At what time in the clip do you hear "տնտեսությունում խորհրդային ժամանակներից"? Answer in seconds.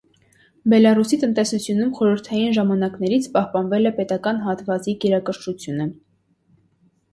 1.23-3.29